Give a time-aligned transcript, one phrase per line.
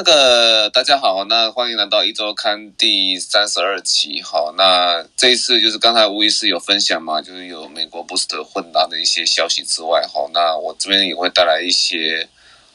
[0.00, 4.22] 那个大家好，那欢迎来到一周刊第三十二期。
[4.22, 12.26] 好，那这一次就是刚才吴医师有分享嘛，就是有美国 boost 混打的一些消息之外，好，那我这边也会带来一些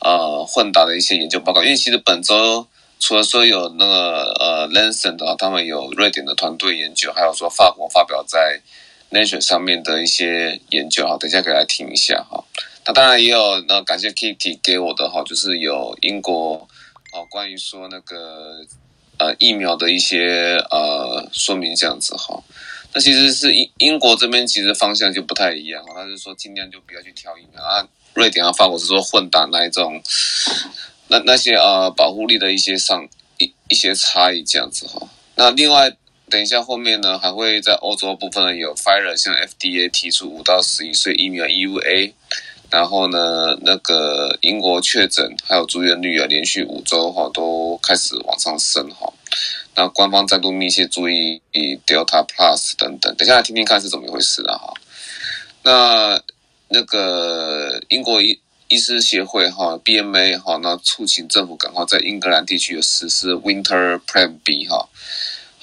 [0.02, 1.64] 呃混打的一些研究报告。
[1.64, 2.68] 因为其实本周
[3.00, 8.62] 除了说有那个呃 Lancet 啊，他们有瑞典的团队研究，还有说法国发表在
[9.10, 12.44] Nature 上面的一些研究，好，等一下可以来听一下哈。
[12.86, 16.68] 那当然也有那感谢 Kitty 给我的哈，就是有英国。
[17.16, 18.62] 哦，关于说那个
[19.18, 22.44] 呃疫苗的一些呃说明这样子哈，
[22.94, 27.88] 那其实是英英国这边其实方向就不太一样，他是说尽量就不要去挑疫苗啊。
[28.14, 30.02] 瑞典和法国是说混打那一种，
[31.08, 35.08] 那那些呃保护力的一些上一一些差异这样子哈。
[35.36, 35.96] 那另外
[36.30, 42.12] 等一下后面呢还会在欧洲部分有 Fire 向 FDA 提出五到十一岁疫苗 EUA。
[42.76, 49.14] 然后呢，那个英国确诊还有住院率啊，连续五周哈都开始往上升哈。
[49.76, 51.42] 那官方再度密切注意
[51.88, 54.74] Delta Plus 等等，等下来听听看是怎么一回事啊哈。
[55.64, 56.22] 那
[56.68, 64.90] 那个英国医医师协会哈 BMA 哈，那促请政府赶快在英格兰地区实施 Winter Plan B 哈。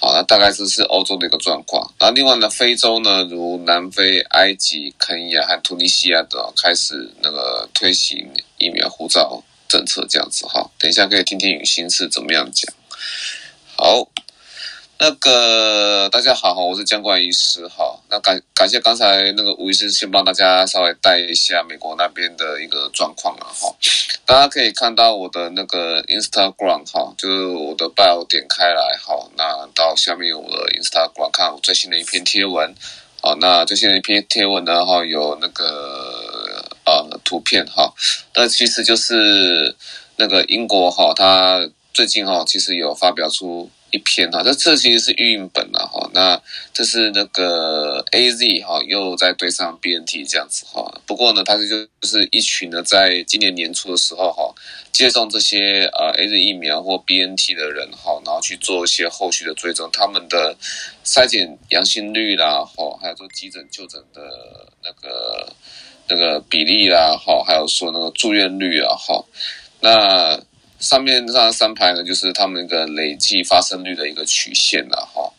[0.02, 1.94] 好，那大概这是欧洲的一个状况。
[1.96, 10.68] 然后另外呢，非洲呢，如南非、埃及、肯尼亚和突尼西亚等开始那个推行疫苗护照政策，这样子哈。
[10.76, 12.74] 等一下可以听听雨欣是怎么样讲。
[13.76, 14.08] 好。
[14.98, 17.98] 那个大家好，我是江冠医师哈。
[18.08, 23.74] 那感感谢刚才那个吴医师先帮大家稍微带一下美国那边的一个状况了哈。
[24.24, 32.72] 大家可以看到我的那个 Instagram 哈，就是我的 bio 点开来哈，那到下面有我的 Instagram 看我最新的一篇贴文。
[33.20, 37.92] 好，那最新的一篇贴文呢哈，有那个呃图片哈，
[38.36, 39.74] 那其实就是
[40.16, 43.68] 那个英国哈，它最近哈其实有发表出。
[43.92, 46.10] 一篇哈，这这其实是预印本了哈。
[46.12, 46.40] 那
[46.72, 51.00] 这是那个 A Z 哈，又在对上 B N T 这样子哈。
[51.06, 54.52] 不过呢，它是就是一群呢，在今年年初的时候哈，
[54.90, 60.56] 接种这些呃 A Z 疫苗或 B N T 的人哈，然后去做一些后续的追踪，他们的
[61.04, 64.22] 筛检阳性率啦，哈，还有说急诊就诊的
[64.82, 65.52] 那个
[66.08, 69.24] 那个比例啦，哈，还有说那个住院率啊，哈，
[69.80, 70.40] 那。
[70.82, 75.32] 上面这三排呢，就是他们一个累计发生率的一个曲线了哈。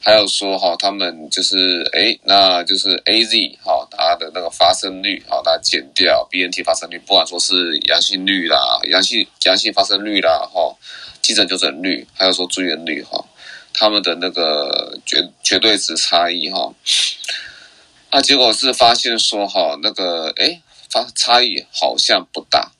[0.00, 10.76] 还有说哈，他们就是哎，那就是 A Z 哈，它的那个发生率哈，它减掉 B N T 发生率，不管说是阳性率啦、阳性阳性发生率啦哈，
[11.22, 13.24] 急诊就诊率，还有说住院率哈，
[13.72, 16.74] 他们的那个绝绝对值差异哈。
[18.10, 20.60] 那结果是发现说哈，那个哎，
[20.90, 22.72] 发差异好像不大。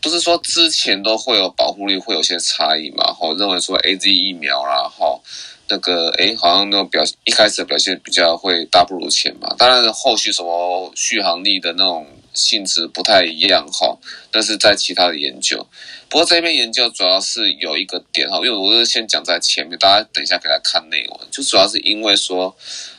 [0.00, 3.12] 不是说之前都会有保护力会有些差异嘛？
[3.12, 5.20] 哈，认为说 AZ 疫苗啦，哈，
[5.68, 9.54] 那个诶好像那种表一开始表现比较会大不如前嘛。
[9.58, 13.94] 当然后续什么续航力的那种性质不太一样哈，
[14.30, 15.66] 但是在其他的研究。
[16.08, 22.56] 不过这篇研究主要是有一个点哈，因为我是先讲在前面，大家等一下给他看内文，就主要是因为说，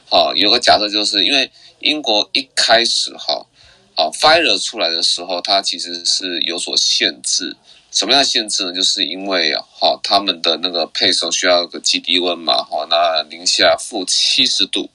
[0.07, 3.47] 哈，有个假设就是因为英国一开始哈。
[3.96, 7.56] 啊，fire 出来的时候，它其实是有所限制。
[7.91, 8.74] 什么样的限制呢？
[8.74, 14.90] 就是因为啊，哈，他们的那个配送需要个极低温嘛，哈，那零下负七十度。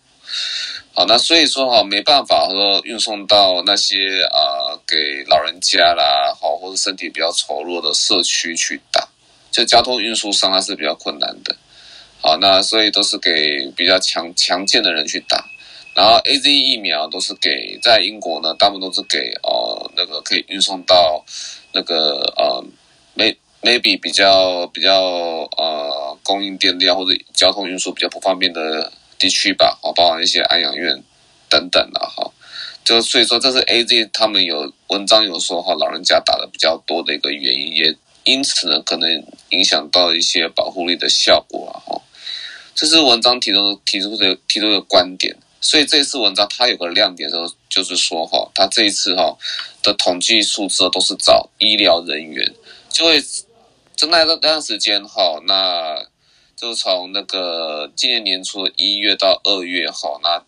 [0.94, 9.06] 好，那所以说哈，没办法说运送到那些啊，给老人家啦，好，或者身体比较丑弱的社区去打，
[9.50, 11.54] 就交通运输上它是比较困难的。
[12.22, 15.44] 好，那所以都是给比较强强健的人去打。
[15.96, 21.24] 然后 A Z 疫苗都是给在英国呢，大部分都是给呃那个可以运送到
[21.72, 22.62] 那个呃
[23.16, 24.92] may maybe 比较比较
[25.56, 31.02] 呃供应电力或者交通运输比较不方便的地区吧，哦，包含一些安养院
[31.48, 32.30] 等等的哈。
[32.84, 42.02] 就所以说这是 A Z 他们有文章有说哈，老人家打的比较多的一个原因，也因此呢可能影响到一些保护力的效果啊哈。
[42.74, 45.34] 这是文章提出提出的提出的观点。
[45.66, 49.36] 所以这次文章它有个亮点，就是就是说哈，它这一次哈
[49.82, 52.54] 的统计数字都是找医疗人员，
[52.88, 53.20] 就会
[53.96, 56.06] 就那那段时间哈，那
[56.54, 60.40] 就从那个今年年初的一月到二月哈，那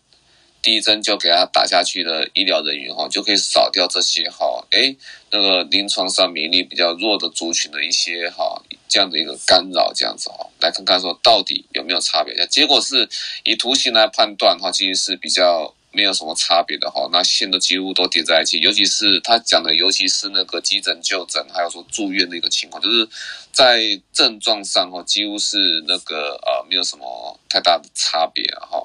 [0.61, 4.95] 第一针就给他打下去的医疗人员哈，就可以扫掉这些哈，诶
[5.31, 8.63] 那个临床上免疫力比较弱的族群的一些哈。
[8.89, 12.35] 这样的一个干扰，这样子哈，来看看说到底有没有差别。
[12.47, 13.07] 结果是
[13.43, 23.07] 以图形来判断哈，其实是比较没有什么差别的哈，那线都几乎都叠在一起，尤其是他讲的，尤其是那个急诊就诊，还有说住院的一个情况，就是
[23.51, 28.83] 在症状上哈，几乎是那个呃没有什么太大的差别哈。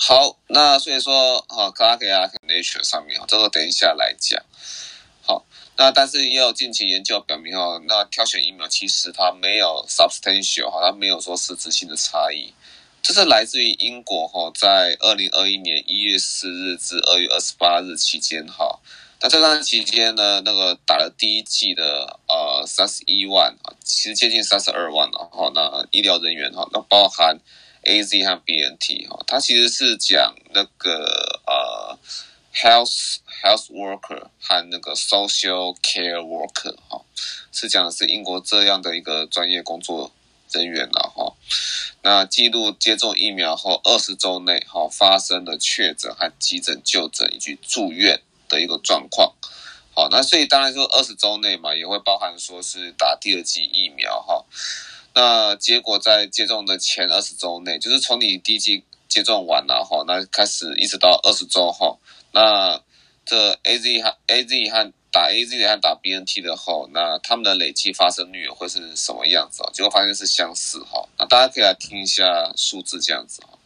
[0.00, 4.40] 好，那所以说哈，大家可以看 Nature 上面，这个等一下来讲。
[5.78, 12.52] 那但是也有近期研究表明哦，那挑选疫苗其实它没有 substantial 哈，它没有说实质性的差异。
[13.00, 18.80] 这是来自于英国哈，在二零二一年一月四日至二月二十八日期间哈，
[19.22, 27.38] 那这段期间呢，那个打了第一剂的呃三十一万啊，其实接近三十二万了哈，那医疗人员哈，那包含
[27.84, 31.96] A Z 和 B N T 哈，它其实是讲那个呃
[32.52, 37.02] health health worker 和那个 social care worker 哈，
[37.52, 40.12] 是讲的是英国这样的一个专业工作
[40.52, 41.34] 人员了哈。
[42.02, 49.34] 那记录接种疫苗后二十周内，哈发生的确诊和急诊就诊以及住院的一个状况，
[49.94, 54.44] 好，那所以当然说二十周内嘛，也会包含说是打第二剂疫苗哈。
[55.14, 61.98] 那结果在接种的前二十周内，就是从你第一剂接种完了哈，那开始一直到二十周哈，
[62.32, 62.80] 那
[63.28, 69.70] 这 AZ 和 AZ 和打 A Z 和打 B N T 的后，那他们的累计发生率会是什么样子啊？
[69.72, 71.06] 结果发现是相似哈。
[71.18, 73.58] 那大家可以来听一下数字这样子哈。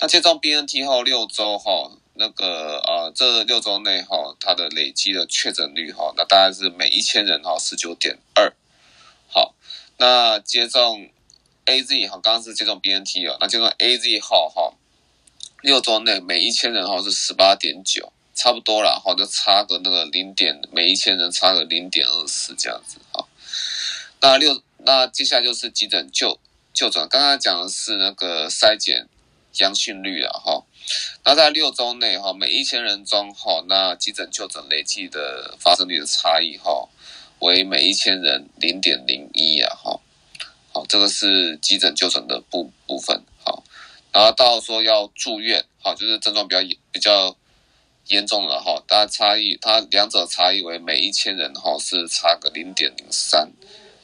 [0.00, 8.52] 那接种 B N T 后六周哈，那个呃这六周内哈，它的累计的确诊率哈，那大概是每一千人哈十九点二。
[9.28, 9.54] 好，
[9.98, 11.08] 那接种
[11.66, 14.74] A Z 哈，刚刚是接种 B N T 哦，那接种 A Z 后哈，
[15.62, 18.12] 六周内每一千人哈是十八点九。
[18.38, 23.26] 差不多了，哈，就差个那个零点，每一千人差个零点二四这样子，哈。
[24.20, 26.38] 那六，那接下来就是急诊就
[26.72, 29.08] 就诊，刚刚讲的是那个筛检
[29.54, 30.62] 阳性率啊，哈。
[31.24, 36.88] 那在六周内，哈，每一千人中，哈，那急诊就诊累计的发生率的差异，哈，
[37.40, 40.00] 为每一千人零点零一啊，哈。
[40.72, 43.64] 好，这个是急诊就诊的部部分，好。
[44.12, 46.60] 然后到说要住院，好，就是症状比较
[46.92, 47.36] 比较。
[48.08, 53.52] 严重了哈，大家差异，它两者差异为每一千人哈是差个零点零三，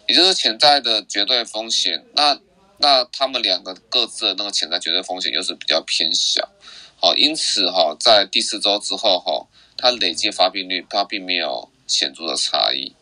[0.06, 2.04] 也就是潜在的绝对风险。
[2.14, 2.38] 那
[2.76, 6.46] 那他们两个各自的那个潜在绝对风险又是比较偏小，
[7.00, 9.46] 好，因此哈在第四周之后哈，
[9.78, 12.94] 它累计发病率它并没有显著的差异，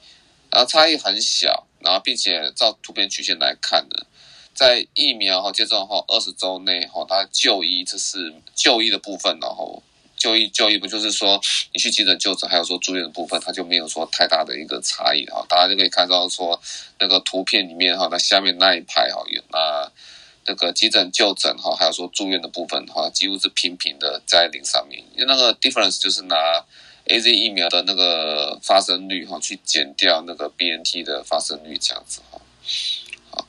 [0.52, 4.06] 然后差异很小，然后并且照图片曲线来看呢，
[4.54, 9.82] 在疫苗哈接种后二十周内哈，它就医这是就医的部分然后。
[10.22, 11.40] 就医就医不就是说
[11.72, 15.44] 你去急诊就诊，还有说住院的部分，它就没有说太大的一个差异哈。
[15.48, 16.60] 大家就可以看到说
[17.00, 19.90] 那个图片里面哈，那下面那一排哈有那
[20.46, 25.02] 那个急诊就诊哈，还有说住院的部分哈，几乎是平平的在零上面。
[25.14, 26.36] 因为那个 difference 就是拿
[27.06, 32.40] AZ 疫苗的那个发生率哈去减掉那个 BNT 的发生率这样子哈。
[33.32, 33.44] 好，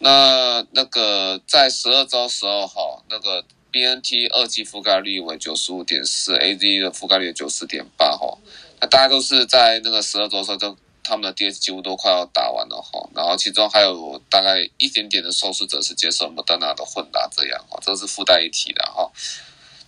[0.00, 3.44] 那那个在十二周十二号那个。
[3.70, 8.36] B N T 二剂覆盖率为九十五点四，A Z 的覆盖率九十点八哈。
[8.80, 13.08] 那大家都是在那个十二周的时候，就他们的第二剂几乎都快要打完了哈。
[13.14, 19.10] 然后其中还有大概一点点的受试者是接受莫德纳的混打这样哈，这是附带一提的哈。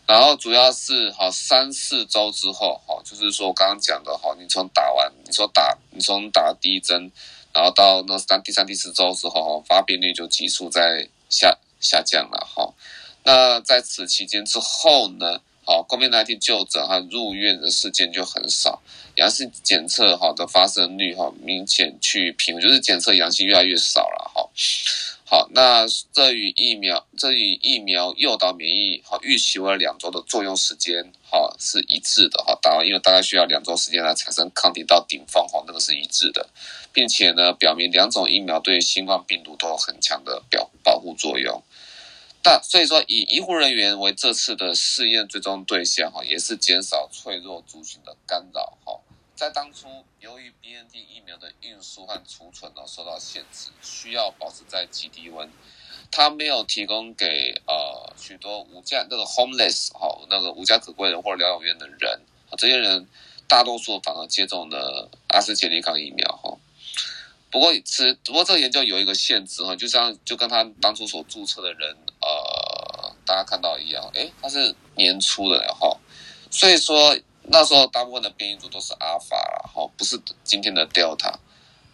[0.06, 7.11] 然后主要是哈三四周之后哈，就是说我刚刚讲的哈，你从打完，你说打，你从打第一针，
[7.55, 12.72] 然后到那三第三第四周之后哈，发病率就急速在下下降了哈。
[13.25, 15.41] 那在此期间之后呢？
[15.64, 18.83] 好，COVID-19 就诊和入院的事件就很少，
[19.14, 24.50] 阳性检测哈的发生率哈明显去平，就是检测阳性越来越少了哈。
[25.25, 36.50] 好，那这与疫苗这与疫苗诱导免疫好预期为两周的作用时间哈是一致的哈，当然因为大概需要两周时间来产生抗体到顶峰哈，那个是一致的，
[36.93, 41.62] 并且呢表明两种疫苗对新冠病毒都有很强的表保护作用。
[42.44, 48.99] 但所以说，以医护人员为这次的试验最终对象哈，也是减少脆弱族群的干扰哈。
[49.37, 55.49] 在当初，由于 BNT 疫苗的运输和储存呢受到限制，需要保持在极低温，
[56.11, 62.20] 它没有提供给呃许多无家那个 homeless 哈那个无家可归人或者疗养院的人，
[62.58, 63.06] 这些人
[63.46, 66.58] 大多数反而接种了阿斯捷利康疫苗哈。
[67.52, 71.96] 不过此不过这个研究有一个限制哈，就像就跟他当初所注册的人。
[73.32, 75.96] 大家看到一样，诶，它是年初的哈，
[76.50, 81.32] 所以说那时候大部分的变异株都是阿尔法了哈，不是今天的 Delta，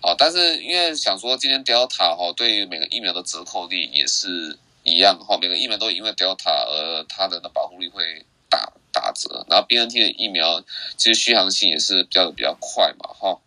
[0.03, 9.47] 好，但是因为想说今天 Delta 哈，对于每个疫苗的折扣率也是一样哈，每个疫苗都因为 Delta 而它的保护力会打打折。
[9.49, 10.61] 然后 BNT 的疫苗
[10.97, 13.39] 其实续航性也是比较比较快嘛哈。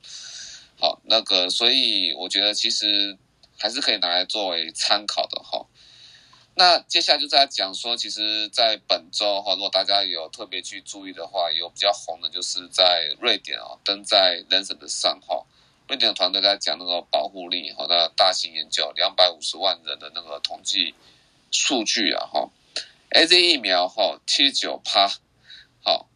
[0.80, 3.18] 好，那个所以我觉得其实
[3.60, 5.66] 还是可以拿来作为参考的哈。
[6.54, 15.46] 那接下来就在讲说，其实，在本周哈，如果大家有特别去注意的话，有比较红的，就是在瑞典啊，登在 Lancet 的上哈。
[15.88, 20.94] 瑞典的团队在讲那个保护力哈，那大型研究两百五十万人的那个统计
[21.52, 22.50] 数据啊哈
[23.12, 25.08] ，AZ 疫苗哈七十九趴，
[25.84, 26.08] 好，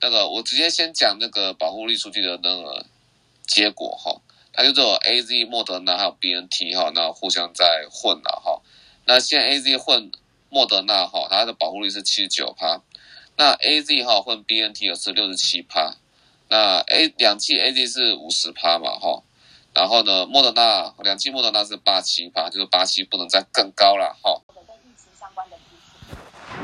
[0.00, 2.86] 那个我直接先讲那个保护力数据的那个
[3.46, 4.20] 结果哈，
[4.52, 8.62] 它就这种 AZ、莫德纳还有 BNT 哈，那互相在混了哈。
[9.06, 10.10] 那现在 A Z 混
[10.48, 12.80] 莫德纳哈，它的保护率是七十九趴，
[13.36, 15.96] 那 A Z 哈混 B N T 的是六十七趴，
[16.48, 19.22] 那 A 两剂 A Z 是五十趴嘛哈，
[19.74, 24.40] 然后呢莫德纳两剂莫德纳是八七趴，就是八七不能再更高了哈。
[24.48, 25.56] 跟疫情相关的，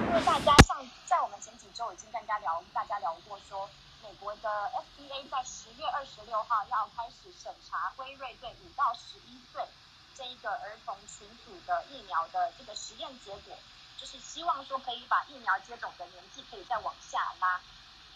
[0.08, 3.68] 因为大家上在我们前几周已经跟大家聊，大家聊过说，
[4.02, 9.60] 美国的 F D A 在十月二十六号要开始审查辉瑞对五到十一岁。
[10.20, 13.56] 这一个儿童群组的疫苗的这个实验结果，
[13.96, 17.58] 就是希望说可以把疫苗接种的年纪可以再往下拉。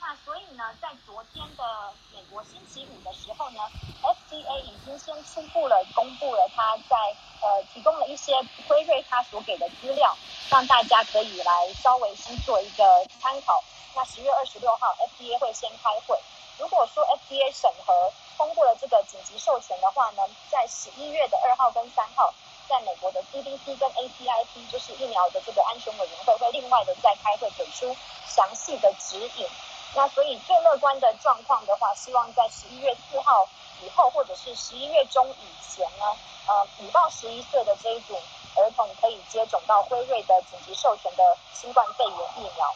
[0.03, 3.61] 那所以呢，在昨天的美国星期五的时候呢
[4.03, 8.35] ，FDA 已经先初步了公布了他在呃提供了一些
[8.69, 10.15] 辉瑞他所给的资料，
[10.51, 12.85] 让大家可以来稍微先做一个
[13.19, 13.65] 参考。
[13.97, 16.21] 那十月二十六号，FDA 会先开会。
[16.59, 22.33] 如果说 FDA 审核通过了这个紧急授权的话呢，在十一月的二号跟三号，
[22.69, 27.95] 在美国的 CDC 跟 ACIP 就是疫苗的这个安全委员会会另外的再开会给出
[28.27, 29.49] 详细的指引。
[29.97, 33.49] 那所以最乐观的状况的话，希望在十一月四号
[33.83, 38.15] 以后，或者是十一月中以前呢，呃，五到十一岁的这一组
[38.57, 42.75] 儿童可以接种到辉瑞的紧急授权的新冠肺炎疫苗。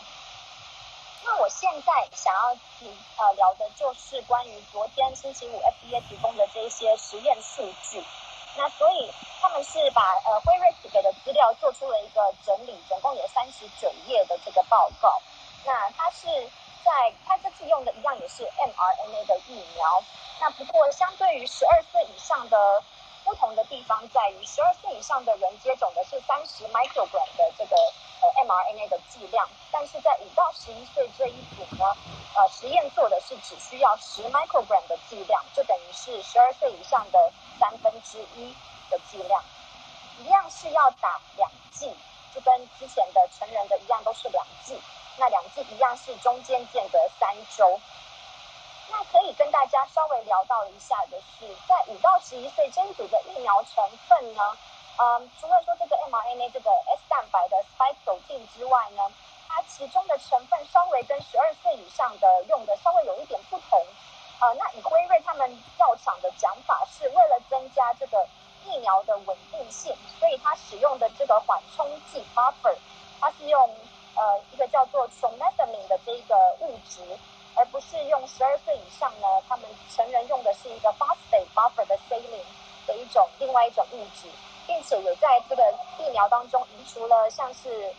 [1.25, 8.03] 那我现在想要提呃聊的就是关于昨天星期五 FDA 提供的这一些实验数据。
[8.57, 15.21] 那所以他们是把呃辉瑞给的资料做出了一个整理，总共有三十九页的这个报告。
[15.65, 16.27] 那它是
[16.85, 20.03] 在它这次用的一样也是 mRNA 的疫苗。
[20.41, 22.83] 那不过相对于十二岁以上的
[23.25, 27.77] 不同的地方在于，十二岁以上的人接种的是三十 microgram 的这个。
[28.21, 31.85] 呃，mRNA 的剂量，但是在五到十一岁这一组呢，
[32.35, 38.55] 呃，实验做的是只需要十 microgram 的剂量，就等于是十二岁以上的三分之一
[38.91, 39.43] 的剂量，
[40.19, 41.95] 一样是要打两剂，
[42.35, 44.81] 就跟之前的成人的一样，都是两剂。
[45.17, 47.81] 那两剂一样是中间间隔三周。
[48.91, 54.57] 那可以跟大家稍微聊到一下的是，在五到十一岁这一组的疫苗成分呢。
[54.99, 59.03] 嗯，除了说这个 mRNA 这个 S 蛋白的 spike protein 之外呢，
[59.49, 63.81] 它其中的成分稍微跟十二岁以上的用的稍微有一点不同。
[64.41, 68.27] 呃，那以辉瑞他们药厂的讲法是为了增加这个
[68.65, 72.77] 疫苗的稳定性，所以它使用的这个缓冲剂 buffer，
[73.21, 73.71] 它是用
[74.17, 77.01] 呃一个叫做 trimethoprim 的这一个物质，
[77.55, 82.45] 而不是用十二岁以上呢，他们成人用的是一个 phosphate buffer 的 saline
[82.87, 84.29] 的一种另外一种物质。
[84.69, 87.91] 并且有在这个疫苗当中移除了像是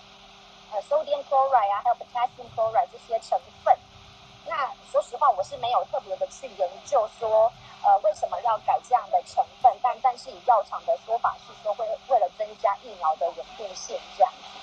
[0.71, 3.75] 呃 sodium chloride 啊，还有 potassium chloride 这些成分。
[4.45, 7.51] 那说实话，我是没有特别的去研究说
[7.83, 14.59] 呃为什么要改这样的成分，但但是以药厂的说法是说会为了增加疫苗的稳定性这样子。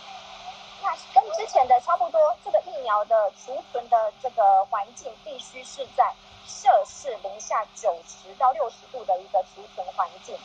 [0.82, 6.14] 那跟之前的差不多，这个疫苗的储存的这个环境必须是在
[6.46, 10.38] 摄氏零下九十到六十度的一个储存环境。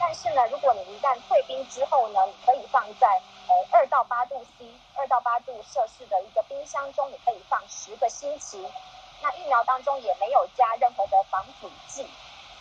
[0.00, 4.64] 但是呢，如果你一旦退冰之后呢，你可以放在呃二到八度 C、
[4.96, 8.66] 二到八度摄氏的一个冰箱中，你可以放十个星期。
[9.20, 12.08] 那疫苗当中也没有加任何的防腐剂，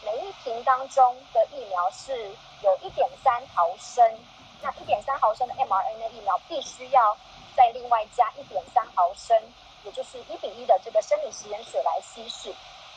[0.03, 2.29] 每一瓶当中的疫苗是
[2.61, 4.19] 有一点三毫升。
[4.61, 7.15] 那一点三毫升的 mRNA 疫苗必须要
[7.55, 9.41] 再另外加一点三毫升，
[9.85, 12.53] 也就是一比一的这个生理食盐水来稀释。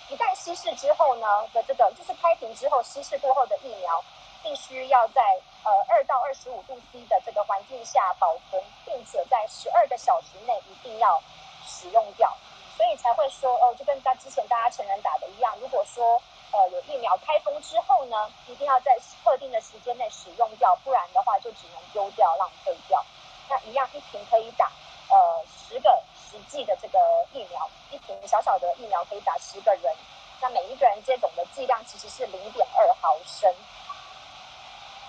[0.09, 4.05] 一旦稀释之后呢的这个就是开瓶之后稀释过后的疫苗。
[4.43, 5.23] 必须要在
[5.65, 11.23] 呃二到二十五度 C 的这个环境下保存，并且在十二个小时内一定要
[11.67, 12.37] 使用掉，
[12.77, 16.21] 所以才会说哦、就跟大之前大家成人打的一样，如果说
[16.51, 23.05] 呃有疫苗开封之后呢，一定要在特定的时间内使用掉，不然的话就只能丢掉浪费掉。
[23.49, 24.71] 那一样一瓶可以打
[25.09, 26.99] 呃十个实际的这个
[27.33, 29.95] 疫苗，一瓶小小的疫苗可以打十个人，
[30.41, 33.55] 那每一个人接种的剂量其实是零点二毫升。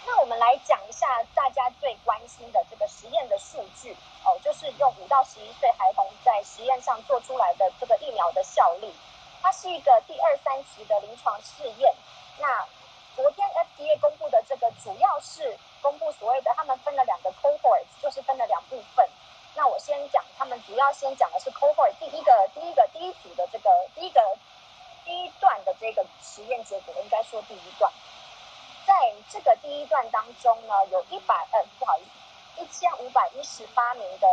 [0.06, 3.96] 那我们来讲一下大家最关心的这个实验的数据
[4.26, 8.94] 哦，就是用五到十一岁孩童在实验上做出来的这个疫苗的效力。
[9.42, 11.94] 它是一个第二三期的临床试验。
[12.40, 12.66] 那
[13.16, 19.08] 昨天 FDA 公布的这个主要是公布所谓的他们分了两个 cohort，就是分了两部分。
[19.56, 24.22] 那我先讲，他们主要先讲的是 cohort 第一个第一个第一组的这个第一个
[25.06, 27.92] 第一段的这个实验结果，应该说第一段。
[28.86, 28.94] 在
[29.30, 34.28] 这个第一段当中呢，有一百呃不好意思，一千五百一十八名的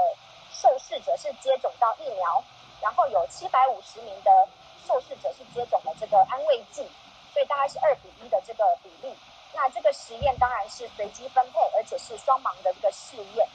[0.53, 2.43] 受试者是接种到疫苗，
[2.81, 4.49] 然后有七百五十名的
[4.87, 6.89] 受试者是接种了这个安慰剂，
[7.33, 9.15] 所以大概是二比一的这个比例。
[9.53, 13.49] 那这个实验当然是随机分配，而且是双盲的这个试验。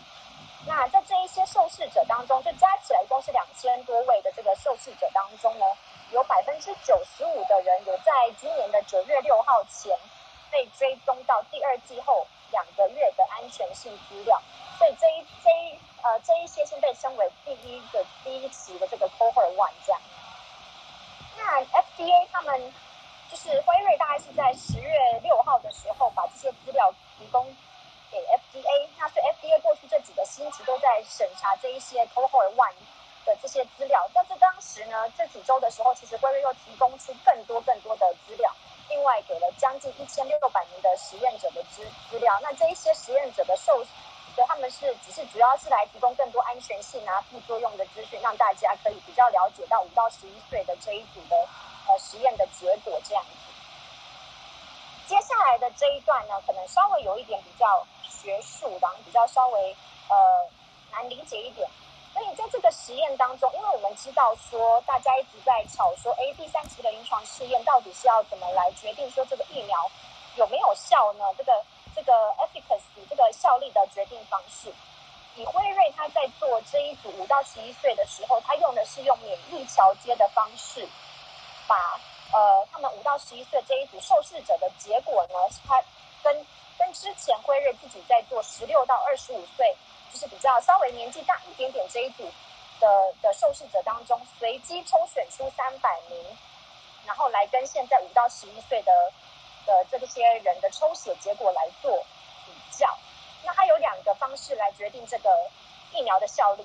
[0.67, 5.65] 那在这一些受试者当中，就加起来一共是两千多位的这个受试者当中呢，
[6.11, 9.97] 有百分之九十五的人有在今年的九月六号前。
[10.55, 14.41] 被追踪到第二季后两个月的安全性资料，
[14.79, 20.01] 所以这一这一呃这一些先被称为第一个第一期的这个 cohort one 这样。
[21.35, 22.73] 那 FDA 他们
[23.29, 27.45] 就是辉瑞，大概是在十月六号的时候把这些资料提供
[28.09, 32.71] 给 FDA，那所以 FDA 过去这几个星期都在审查这一些 cohort one
[33.25, 38.55] 的这些资料，但是当时呢这几周的时候，其实辉瑞又提供出更多更多的资料。
[38.89, 43.83] 另外给了将近一千六百名的实验者的资资料，那这一些实验者的受，
[44.35, 51.35] 所以他们是只是主要是来提供更多安全性啊、副作用的资讯，让大家可以比较了解到五到十一岁的这一组的
[51.87, 53.29] 呃实验的结果这样子。
[55.07, 59.75] 接下来的这一段呢，可能稍微有一点比较学术，然后比较稍微
[60.09, 60.15] 呃
[60.91, 61.67] 难理解一点。
[62.15, 69.91] 所以在这个实验当中，因为我们知道说，大家一直在吵说，哎，第三期的临床试验到底是要怎么来决定说这个疫苗
[70.37, 71.25] 有没有效呢？
[71.37, 71.51] 这个
[71.93, 74.73] 这个 efficacy 这个效力的决定方式，
[75.35, 80.87] 以辉瑞他在做这一组五到十一岁的时候，他用的是用免疫桥接的方式，
[81.67, 81.75] 把
[82.31, 85.35] 呃他们五到十一岁这一组受试者的结果呢，
[85.67, 85.83] 他
[86.25, 86.45] 跟
[86.77, 89.77] 跟之前辉瑞自己在做十六到二十五岁。
[90.13, 92.23] 就是比较稍微年纪大一点点这一组
[92.79, 96.37] 的的受试者当中，随机抽选出三百名，
[97.05, 99.11] 然后来跟现在五到十一岁的
[99.65, 102.05] 的这些人的抽血结果来做
[102.45, 102.97] 比较。
[103.43, 105.29] 那它有两个方式来决定这个
[105.91, 106.63] 疫苗的效力。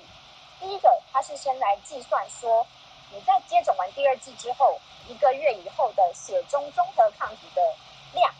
[0.61, 2.65] 第一个，它是先来计算说
[3.11, 7.61] 你在接种完第二剂之后一个月以后的血中综合抗体的
[8.13, 8.33] 量，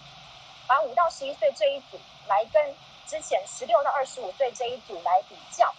[0.72, 2.74] 把五到十一岁这一组来跟。
[3.08, 5.76] 之前十六到二十五岁这一组来比较，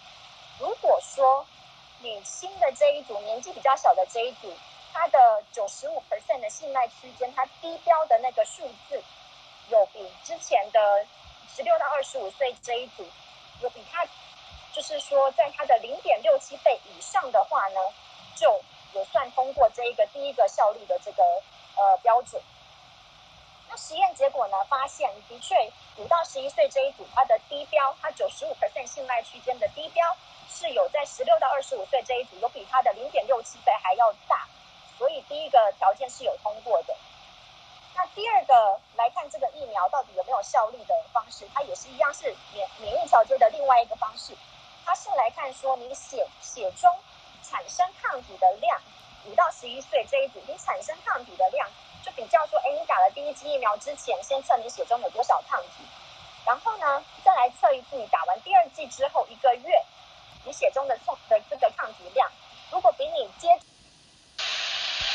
[0.59, 1.43] 如果说
[1.99, 4.53] 你新的这一组年纪比较小的这一组，
[4.93, 9.01] 它的九十五 percent 的信赖区间，它低标的那个数字，
[9.69, 11.07] 有比之前的
[11.55, 13.03] 十六到二十五岁这一组，
[13.61, 14.05] 有比它，
[14.71, 17.79] 就是说在它的零点六七倍以上的话呢，
[18.35, 18.61] 就
[18.93, 21.23] 有算通过这一个第一个效率的这个
[21.77, 22.39] 呃标准。
[23.73, 24.63] 那实验结果呢？
[24.69, 25.55] 发现的确，
[25.97, 30.15] 五到十一岁这一组，它的低标，它九十五 percent 信赖区间的低标，
[30.47, 34.47] 是有在十六到二十五岁这一组，有比它的零点六七倍还要大，
[34.99, 36.95] 所以第一个条件是有通过的。
[37.95, 44.37] 那第二个来看这个疫苗到底有没有效力的方式，它也是一样是免免疫调节的另外一个方式，
[44.85, 46.95] 它是来看说你血血中
[47.41, 48.79] 产生抗体的量，
[49.25, 51.67] 五到十一岁这一组，你产生抗体的量。
[52.03, 55.83] 就比较说，哎，你打了第一剂疫苗之前，先测你血中有多少抗体，
[56.45, 59.81] 然后呢，再来测一次你打完第二剂之后一个月，
[60.43, 62.29] 你血中的抗的这个抗体量，
[62.71, 63.47] 如果比你接，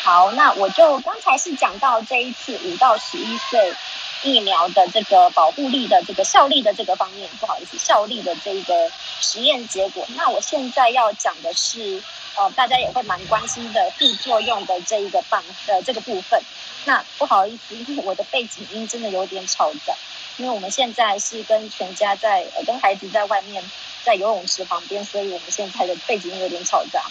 [0.02, 3.74] 好，那我就刚才是讲到这一次五到十一岁
[4.22, 10.04] 疫苗的这个保护力的这个效力的这个方面，不好意思，效力的这个实验结果。
[10.16, 12.02] 那我现在要讲的是，
[12.36, 16.40] 呃，大家也会蛮关心的副作用的这一个棒呃这个部分。
[16.84, 19.94] 那不好意思，因为我的背景音真的有点吵杂，
[20.36, 23.62] 因为我们现在是跟全家在，呃，跟孩子在外面，
[24.04, 27.02] 在游泳池旁边，所以我们现在的背景音有点吵杂。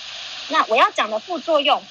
[0.50, 1.84] 那我要讲的副作用，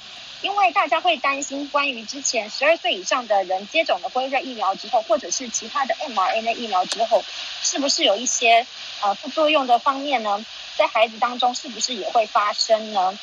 [0.42, 7.24] 因为大家会担心关于之前十二岁以上的人接种了辉瑞疫苗之后，或者是其他的 mRNA 疫苗之后，
[7.62, 8.66] 是不是有一些
[9.00, 10.44] 呃副作用的方面呢？
[10.76, 13.18] 在孩子当中是不是也会发生呢？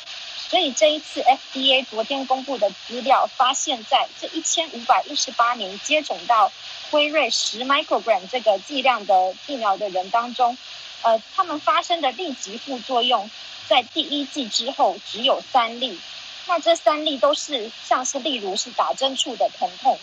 [0.48, 6.52] 所以这一次 FDA 昨天公布的资料发现，在这一千五百一十八名接种到
[6.90, 10.58] 辉瑞十 microgram 这个剂量的疫苗的人当中，
[11.02, 13.30] 呃，他们发生的立即副作用
[13.68, 15.98] 在第一剂之后只有三例。
[16.46, 19.98] 那这三例都是像是例如是打针处的疼痛，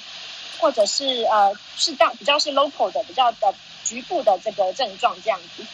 [0.60, 5.66] 或者是呃适当比较是 local 的比较的局部的这个症状这样子。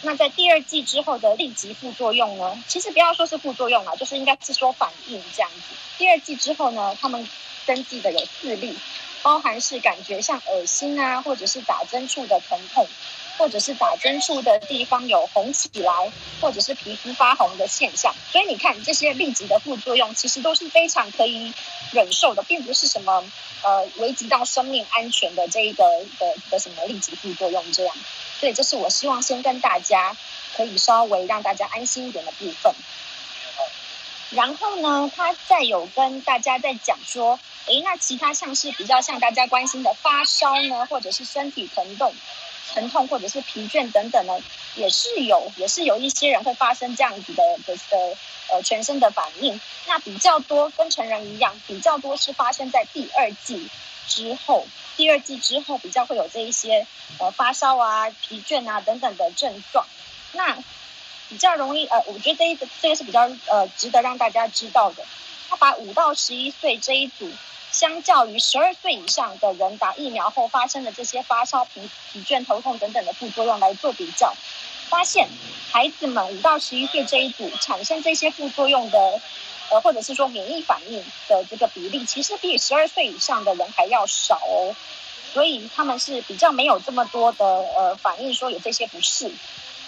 [0.00, 2.62] 那在第二季之后的立即副作用呢？
[2.68, 5.74] 其实不要说是副作用啊，就是应该是说反应这样子。
[5.98, 7.28] 第二季之后呢，他们
[7.66, 8.78] 登记的有四例，
[9.24, 12.86] 包含是感觉像恶心啊，或者是打针处的疼痛，
[13.38, 18.14] 或者是打针处的地方有红起来，或者是皮肤发红的现象。
[18.30, 21.54] 所以你看这些立即的副作用，其实都是非常可以
[21.92, 23.24] 忍受的，并不是什么
[23.62, 25.84] 呃危及到生命安全的这一个
[26.18, 27.94] 的的什么立即副作用这样。
[28.40, 30.16] 所以这是我希望先跟大家
[30.56, 32.74] 可以稍微让大家安心一点的部分。
[34.30, 42.12] 然后呢，他再有跟大家在讲说，诶，那其他像是比较像大家关心的发烧呢，或者是身体疼痛、
[42.74, 44.38] 疼痛或者是疲倦等等呢，
[44.74, 48.16] 也是有，也是有一些人会发生这样子的的的
[48.50, 49.60] 呃全身的反应。
[49.86, 53.68] 那比较多跟成人一样，比较多是发生在第二季
[54.06, 54.66] 之后。
[54.96, 56.84] 第二季之后比较会有这一些
[57.20, 59.86] 呃发烧啊、疲倦啊等等的症状，
[60.32, 60.58] 那
[61.28, 65.04] 比较容易呃，我觉得这一个这个是比较呃值得让大家知道的。
[65.48, 67.30] 他把五到十一岁这一组，
[67.78, 74.34] 相较于十二岁以上的人打疫苗后发生的这些发烧、疲疲倦、头痛等等的副作用来做比较，
[74.88, 75.28] 发现
[75.70, 79.20] 孩子们五到十一岁这一组产生这些副作用的。
[79.70, 84.74] 呃，或者是说免疫反应的这个比例，其实比十二岁以上的人还要少哦，
[85.34, 89.30] 所以他们是比较没有这么多的呃反应，说有这些不适，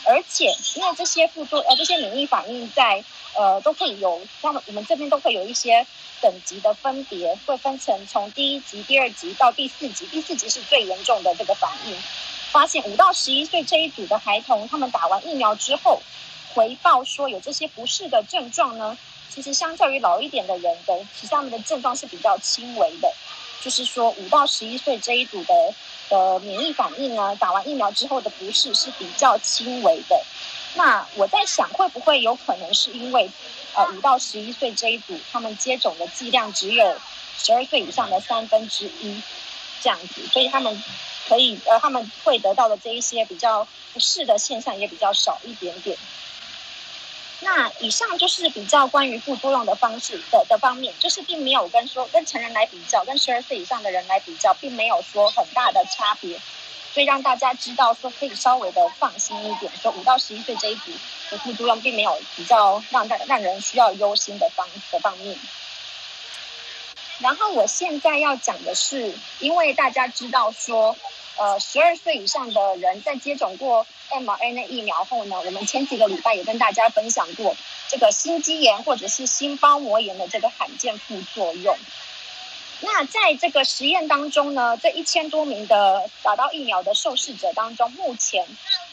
[0.05, 3.05] 而且因为这些副作呃这些免疫反应在
[3.37, 5.87] 呃都会有，他们我们这边都会有一些
[6.21, 11.97] 等级的分别，会分成从第一级、第二级到第四级，第四级是最严重的这个反应。
[12.51, 16.01] 发现五到十一岁这一组的孩童，他们打完疫苗之后，
[16.55, 18.99] 回报说有这些不适的症状呢。
[19.33, 23.15] 其实相较于老一点的人的，其实他们的症状是比较轻微的，
[23.63, 25.73] 就是说五到十一岁这一组的
[26.11, 30.23] 的免疫反应呢，打完疫苗之后的不适是比较轻微的。
[30.75, 33.31] 那我在想，会不会有可能是因为，
[33.75, 37.01] 呃，五到十一岁这一组他们接种的剂量只有
[37.39, 39.23] 十二岁以上的三分之一
[39.81, 40.85] 这样子，所以他们
[41.29, 45.97] 可以呃他们会得到的这一些比较不适的现象也比较少一点点。
[47.43, 56.39] 那以上就是比较关于副作用的方式的的方面，就是并没有跟说跟成人来比较，跟十二岁以上的人来比较，并没有说很大的差别，
[56.93, 60.93] 所以让大家知道说可以稍微的放心一点，说五到十一岁这一组
[61.31, 65.39] 的副作用并没有比较让大让人需要忧心的方的方面。
[67.21, 70.97] 然后我现在要讲的是，因为大家知道说，
[71.41, 73.87] 呃，十二岁以上的人在接种过。
[74.11, 77.57] mRNA 疫苗后呢，我们前几个礼拜也跟大家分享过
[77.89, 81.75] 这个心肌炎或者是心包膜炎的这个罕见副作用。
[82.81, 88.45] 那在这个实验当中呢，这一千多名的打到疫苗的受试者当中，目前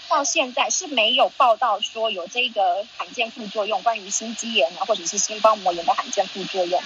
[0.08, 6.82] 到现在是没有报道说有这个罕见副作用，关于心肌炎啊或者是心包膜炎的罕见副作用。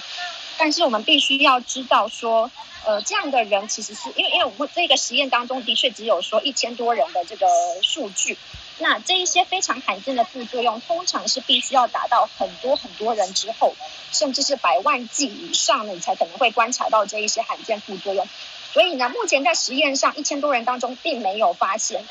[0.62, 2.48] 但是我们必须要知道说。
[2.84, 7.46] 呃，这样的人其实是因为，因为我们这个实验当中的确只有说一千多人的这个
[7.80, 8.36] 数据，
[8.78, 13.76] 那这一些非常罕见的副作用，通常是必须要达到很多很多人之后，
[14.10, 18.28] 甚至是百万剂以上，你才可能会观察到这一些罕见副作用。
[18.72, 22.04] 所以呢，目前在实验上一千多人当中并没有发现。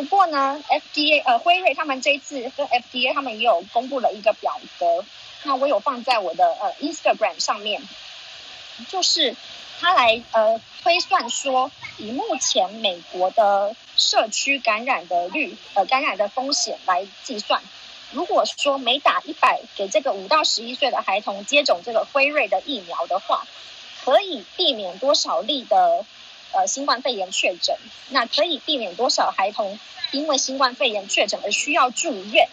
[0.00, 5.04] 不过呢，FDA 呃辉瑞他们这一次跟 FDA 他们也有公布了一个表格，
[5.42, 7.82] 那我有放在我的呃 Instagram 上面，
[8.88, 9.36] 就是。
[9.82, 17.62] 他来呃推算说，以目前美国的社区感染的率呃感染的风险来计算，
[18.12, 23.46] 如果说每打一百给这个五到十一岁的孩童接种这个辉瑞的疫苗的话，
[24.04, 26.04] 可以避免多少例的
[26.52, 27.76] 呃新冠肺炎确诊？
[28.08, 29.78] 那可以避免多少孩童
[30.12, 32.48] 因为新冠肺炎确诊而需要住院？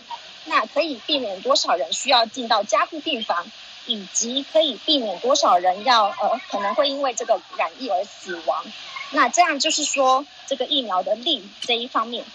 [0.45, 3.45] 那可以避免多少人需要进到加护病房？
[3.89, 8.65] 以及可以避免多少人要呃可能会因为这个染疫而死亡，
[9.11, 12.25] 那这样就是说这个疫苗的利这一方面，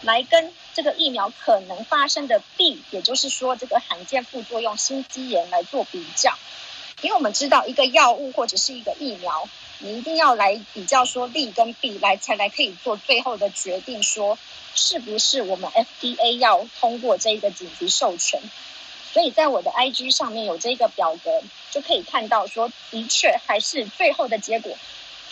[0.00, 6.32] 来跟这个疫苗可能发生的弊，也就是说这个罕见副作用心肌炎来做比较，
[7.02, 9.46] 因为我们知道一个药物或者是一个疫苗，
[9.82, 14.38] 你一定要来比较说利跟弊来才来可以做最后的决定，说
[14.74, 18.40] 是不是我们 FDA 要通过这一个紧急授权。
[19.12, 24.78] 所以在我的 IG 上面有这个表格，就可以看到说，的确还是最后的结果，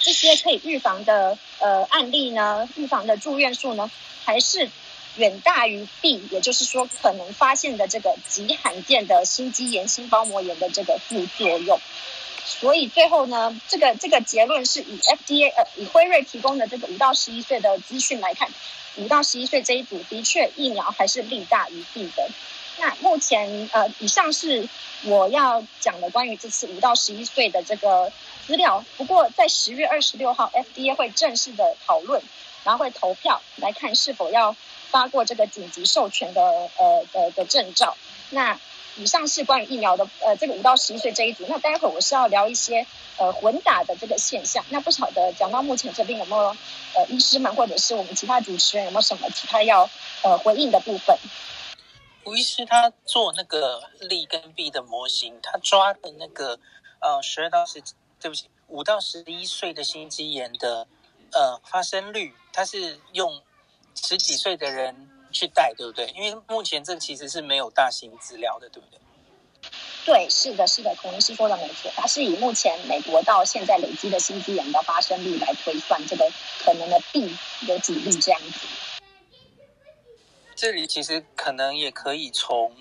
[0.00, 3.90] 这些可以预防的呃案例呢，预防的住院数呢，
[4.24, 4.68] 还是
[5.16, 11.80] 远大于弊，也就是说可能发现的这个极罕见的心肌炎、心包膜炎的这个副作用。
[12.50, 18.50] 所以最后呢，这个这个结论是以 FDA 呃以辉瑞提供的这个五到十一岁的资讯来看，
[18.96, 22.28] 五到十一岁这一组的确疫苗还是利大于弊的。
[22.78, 24.68] 那目前呃以上是
[25.04, 28.12] 我要讲的关于这次五到十一岁的这个
[28.46, 28.84] 资料。
[28.96, 32.20] 不过在十月二十六号，FDA 会正式的讨论，
[32.64, 34.56] 然后会投票来看是否要
[34.90, 36.42] 发过这个紧急授权的
[36.76, 37.96] 呃的的证照。
[38.30, 38.58] 那
[38.96, 41.44] 以上是关于疫苗的，呃，这个五到十一岁这一组。
[41.48, 44.64] 那待会儿我是要聊一些呃混打的这个现象。
[44.68, 46.48] 那不晓得讲到目前这边有没有
[46.94, 49.88] 呃医师们或者是我们其他主持人有没有什么其他要
[50.22, 51.16] 呃回应的部分？
[52.24, 56.58] 吴医师他做那个利跟弊的模型，他抓的那个
[57.00, 57.82] 呃十二到十，
[58.20, 60.86] 对不起，五到十一岁的心肌炎的
[61.32, 63.40] 呃发生率，他是用
[63.94, 65.10] 十几岁的人。
[65.32, 66.06] 去带对不对？
[66.16, 68.98] 因为目前这其实是没有大型资料的，对不对？
[70.06, 76.28] 对，是的，是的，孔医师说的没错，它是以目前美国到现在累积的新资源的发生率来推算这个
[76.64, 77.30] 可能的弊
[77.68, 78.66] 有几例这样子。
[80.56, 82.74] 这里其实可能也可以从，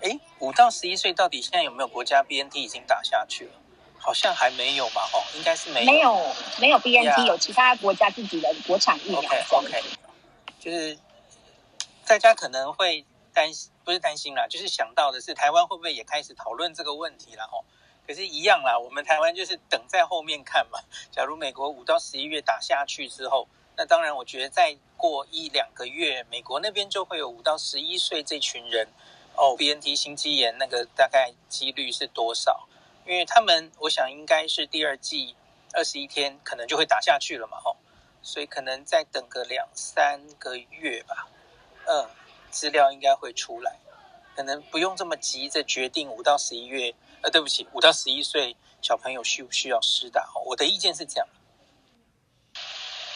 [0.00, 3.52] 哎，五到十一岁到底现在有没有国家 BNT 已经打下去了？
[3.98, 7.26] 好像还没有嘛，哦，应该是没有，没有，没有 BNT，Yeah.
[7.26, 9.20] 有其他国家自己的国产疫苗。
[9.20, 9.82] OK，OK，
[10.58, 10.96] 就是。
[12.06, 17.66] 大家可能会担心，不是担心啦，就是想到的是台湾会不会也开始讨论这个问题了哦？
[18.06, 20.78] 可是，一样啦，我们台湾就是等在后面看嘛。
[21.10, 28.86] 假如美国五到十一月打下去之后，那当然，我觉得再过一两个月，美国那边就会有五到十一岁这群人
[29.34, 32.68] 哦，BNT 心肌炎那个大概几率是多少？
[33.04, 35.34] 因为他们，我想应该是第二季
[35.72, 37.74] 二十一天可能就会打下去了嘛，哦，
[38.22, 41.26] 所以可能再等个两三个月吧。
[41.86, 42.08] 嗯，
[42.50, 43.78] 资料应该会出来，
[44.34, 46.94] 可能不用这么急着决定五到十一月。
[47.22, 50.28] 呃，对不起，五到十一岁小朋友需不需要施打？
[50.44, 51.26] 我的意见是这样。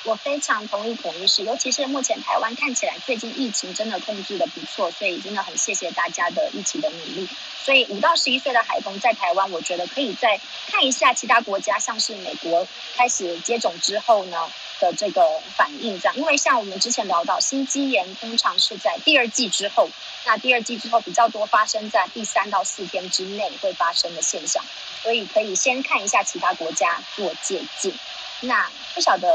[0.04, 7.28] 我非常同意孔医师，尤其是目前台湾看起来最近疫情真的控制得不错，所以真的很谢谢大家的一起的努力。
[7.62, 15.22] 所以五到十一岁的孩童在台湾，我觉得可以再看一下其他国家，像是美国开始接种之后呢的这个
[15.54, 16.16] 反应，这样。
[16.16, 19.90] 因为像我们之前聊到，心肌炎通常是在第二季之后，
[20.24, 24.64] 那第二季之后比较多发生在第三到四天之内会发生的现象，
[25.02, 27.92] 所以可以先看一下其他国家做借鉴。
[28.40, 29.28] 那不晓得。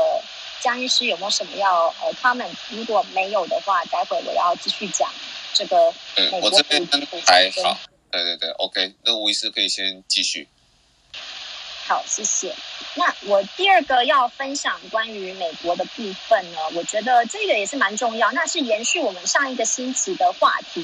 [0.65, 5.07] 江医师有没有什么要呃他们如果没有的话，待会我要继续讲
[5.53, 5.93] 这个。
[6.15, 6.83] 嗯，我这边
[7.27, 7.77] 还好。
[8.09, 10.47] 对对对，OK，那吴医师可以先继续。
[11.85, 12.55] 好，谢谢。
[12.95, 20.83] 那我第二个要分享关于美国的部分呢，我觉得这个也是蛮重要，那是延续我们上一个星期的话题。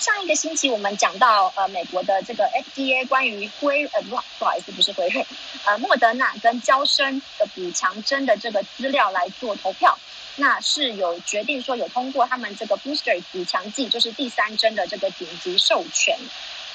[0.00, 5.26] 上一个星期我们讲到，呃，美国的这个 FDA 关于辉呃不不好意思不是辉瑞，
[5.66, 9.98] 呃莫德纳跟娇生的补强针的这个资料来做投票，
[10.36, 16.16] 那是有决定说有通过他们这个 booster 补强剂，就是第三针的这个紧急授权。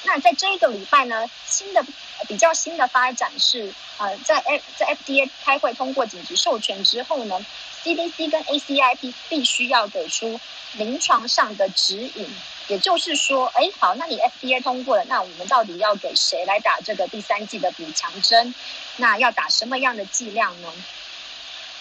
[0.04, 1.84] 那在这一个礼拜呢，新的
[2.28, 7.44] 比较新的发展是，呃，在 F 在 FDA 开会通过紧急授权之后呢
[7.82, 10.38] ，CDC 跟 ACIP 必须要给出
[10.74, 12.28] 临床上的指引。
[12.68, 18.54] 也就是说，哎，好，那你 FDA 通过了，那我们到底要给谁来打这个第三剂的补强针？
[18.96, 20.72] 那要打什么样的剂量呢？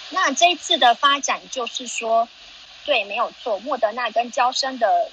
[0.10, 2.30] 那这一次的发展就是说，
[2.86, 5.10] 对，没有错，莫德纳跟娇生的，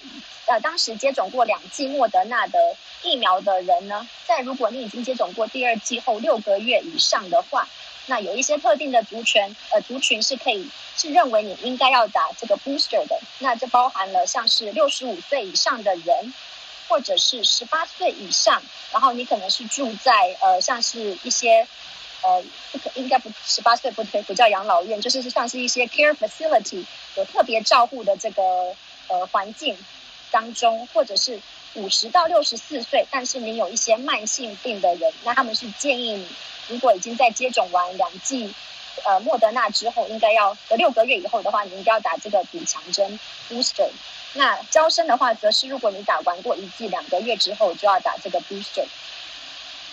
[0.47, 7.69] 呃，当时接种过两剂莫德纳的疫苗的人呢，在如果你已经接种过第二剂后六个月以上的话。
[8.13, 16.35] 那有一些特定的族群，呃，族群是可以是认为你应该要打这个 booster 的，那这包含了像是六十五岁以上的人，
[16.89, 21.67] 或者是十八岁以上，然后你可能是住在呃像是一些
[22.21, 26.85] 呃不可应该不十八岁不可以不叫养老院，就是像是一些 care facility
[27.17, 28.43] 有特别照护的这个
[29.09, 29.75] 呃环境
[30.31, 31.41] 当中，或者是
[31.77, 36.27] 五十到六十四岁，但是你有一些慢性病的人，那他们是建议你。
[36.73, 38.55] 如果已经在接种完两剂，
[39.05, 43.91] 呃，莫德纳之后，应该要呃六个月以后的话，你应该要打这个补强针 booster。
[44.33, 48.87] 那招生的话，则是如果你打完过一剂两个月之后，就要打这个 booster。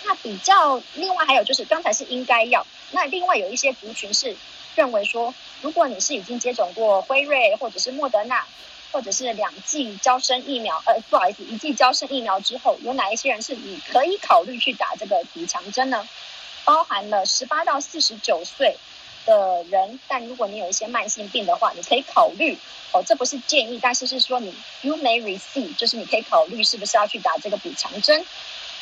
[0.05, 4.33] 那比较另外还有就是，刚才是应该要，那另外有一些族群是
[4.75, 8.45] 认为说，如果你是已经接种过辉瑞或者是莫德纳，
[8.91, 16.07] 或者是两剂娇生疫苗，呃，不好意思，一剂娇生疫苗之后，有哪一些人是你可以考虑去打这个补强针呢？
[16.65, 18.78] 包含了十八到四十九岁
[19.26, 22.58] 的人，但如果你有一些慢性病的话，你可以考虑
[22.91, 28.26] 哦，这不是建议，但是是说你 you may receive，就是你可以考虑是不是要去打这个补强针。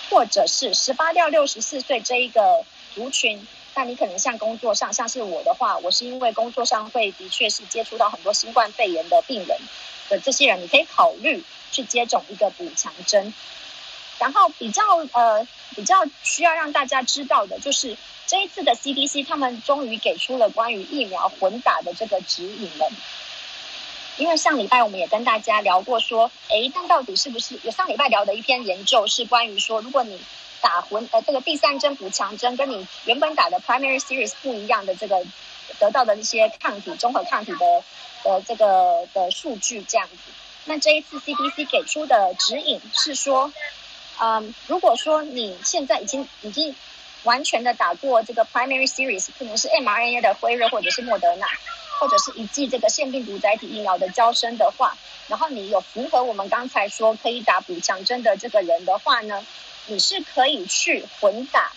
[0.10, 2.64] 或者是十八到六十四岁这一个
[2.96, 9.58] 族群，那你可能像工作上，像是我的话，我是因为工作上会的确是接触到很多新冠肺炎的病人
[10.08, 13.34] 的这些人，你可以考虑去接种一个补强针。
[14.20, 22.90] 然后比较呃比较需要让大家知道的就是这一次的 CDC 他们终于给出了关于疫苗混打的这个指引了。
[24.18, 30.20] 因为上礼拜我们也跟大家聊过，说，诶，但到底是不是有上礼拜聊的一篇研究是关于说，如果你
[30.60, 35.24] 打混呃这个第三针补强针跟你原本打的 primary series 不一样的这个
[35.80, 37.84] 得到的一些抗体综合抗体的
[38.24, 40.32] 的这个的数据这样子，
[40.66, 43.54] 那这一次 CDC 给出的指引是说，
[44.20, 46.76] 嗯，如果说你现在已经已经
[47.24, 51.48] 完全的打过这个 primary series，可能是 mRNA 的辉瑞或者是莫德纳。
[52.00, 54.96] 或者是一剂这个腺病毒载体疫苗的娇生的话，
[55.28, 59.44] 然后你有符合我们刚才说可以打补强针的这个人的话呢，
[59.88, 61.72] 你是可以去混打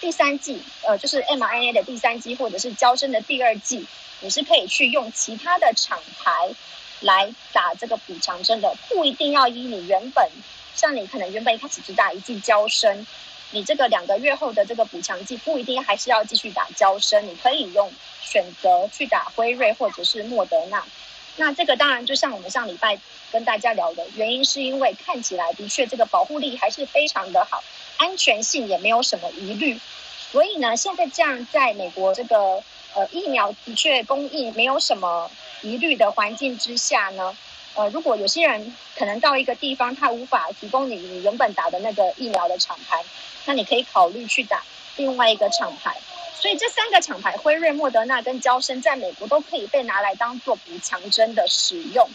[0.00, 3.86] 第三剂，呃，就是 mRNA 的第三剂或者是娇生的第二剂，
[4.18, 6.50] 你是可以去用其他的厂牌
[6.98, 10.28] 来打这个补强针的，不一定要依你原本，
[10.74, 13.06] 像你可能原本一开始只打一剂娇生。
[13.52, 20.84] 你这个两个月后的这个补强剂不一定还是要继续打娇生，你可以用选择去打辉瑞或者是莫德纳。
[21.36, 22.96] 那这个当然就像我们上礼拜
[23.32, 27.62] 跟大家聊的，原因是因为看起来的确这个保护力还是非常的好，
[27.96, 29.80] 安全性也没有什么疑虑。
[30.30, 32.62] 所以呢，现在这样在美国这个
[32.94, 35.28] 呃疫苗的确供应没有什么
[35.62, 37.36] 疑虑的环境之下呢。
[37.74, 43.02] 呃，如果有些人可能到一个地方，他无法提供你你原本打的那个疫苗的厂牌，
[43.46, 44.62] 那你可以考虑去打
[44.96, 45.96] 另外一个厂牌。
[46.34, 52.08] 所以这三个厂牌，辉瑞、莫德纳跟娇生，在美国都可以被拿来当做补强针的使用。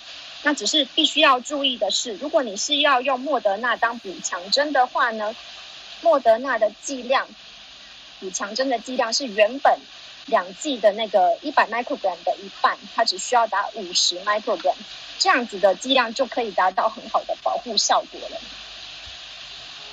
[0.43, 5.35] 那只是必须要注意的是，如果你是要用莫德纳当补强针的话呢，
[6.01, 7.27] 莫德纳的剂量，
[8.19, 9.79] 补强针的剂量是原本。
[10.25, 14.75] 两剂的那个一百 microgram 的一半，它只需要打五十 microgram，
[15.19, 18.37] 这样子的剂量就可以达到很好的保护效果了。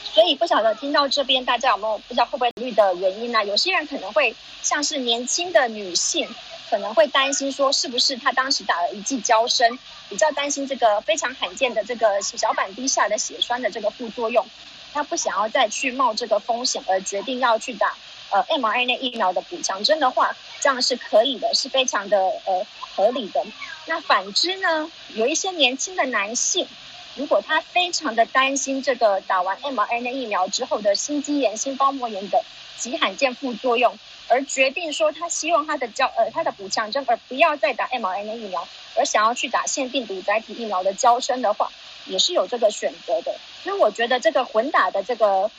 [0.04, 6.28] 所以不晓得听到这边大家有没有不知道会不会虑的原因呢、有些人可能会像是年轻的女性，
[6.68, 9.78] 可能会担心说是不是她当时打了一剂娇生，
[10.10, 14.46] 比较担心这个非常罕见的这个血小板低下的血栓的这个副作用，
[14.92, 17.94] 她不想要再去冒这个风险而决定要去打。
[18.32, 23.44] 呃，mRNA 疫苗的补强针的话，这样是可以的，是非常的呃合理的。
[23.84, 26.66] 那反之呢，有一些年轻的男性，
[27.14, 32.42] 如果他非常的担心这个打完 mRNA 疫苗之后的心肌炎、心包膜炎的
[32.78, 38.66] 极罕见副作用，而决定说他希望他的交呃他的补强针，而不要再打 mRNA 疫苗，
[38.96, 41.70] 而想要去打腺病毒载体疫苗的娇生的话，
[42.06, 43.34] 也是有这个选择的。
[43.62, 45.50] 所以我觉得这个混打的这个。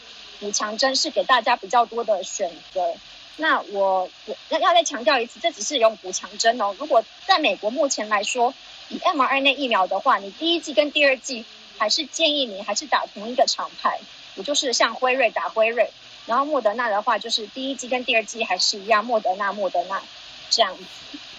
[0.43, 2.93] 补强针是给大家比较多的选择。
[3.37, 6.75] 那我我要要再强调一次，这只是用补强针哦。
[6.77, 8.53] 如果在美国目前来说，
[8.89, 11.45] 以 mRNA 疫苗的话，你第一剂跟第二剂
[11.77, 14.01] 还是建议你还是打同一个厂牌，
[14.35, 15.89] 也就是像辉瑞打辉瑞，
[16.25, 20.03] 然后莫德纳的话就是第一剂跟第二剂还是一样，莫德纳莫德纳
[20.49, 20.83] 这样子。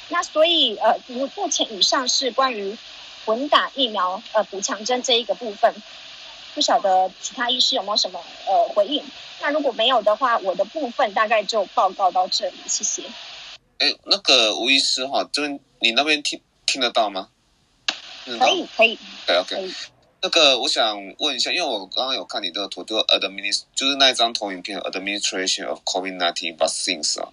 [0.09, 2.77] 那所以呃，目目前以上是关于
[3.27, 5.75] 混打疫苗呃补强针这一个部分。
[6.55, 9.05] 不晓得其他医师有没有什么呃回应？
[9.41, 13.03] 那如果没有的话，我的部分大概就报告到这里，谢谢。
[13.79, 17.29] 哎，那个吴医师哈，这边你那边听听得到吗？
[18.25, 18.99] 可以，可以。
[19.27, 19.71] 对，OK。
[20.23, 27.29] 那个我想问一下，因为我刚刚有看你的图，就 administ 就是那一张投影片，administration of COVID-19 vaccines 啊。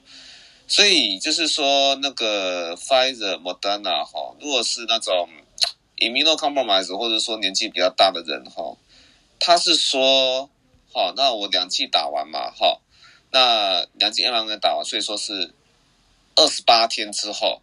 [0.67, 5.29] 所以就是说，那个 Pfizer、Moderna 哈，如果是那种
[5.97, 8.75] immunocompromised 或者说年纪比较大的人哈。
[9.43, 10.47] 他是说，
[10.93, 12.79] 好，那我两剂打完嘛，好，
[13.31, 15.51] 那两剂 mRNA 打完，所以说是
[16.35, 17.59] 二十八天之后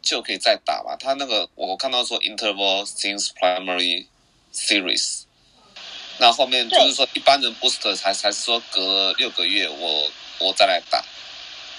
[0.00, 0.96] 就可以再打嘛。
[0.96, 4.06] 他那个我看到说 interval since primary
[4.54, 5.24] series，
[6.16, 11.04] 那后面就是说一般人 booster 才才是说隔六个月我我再来打，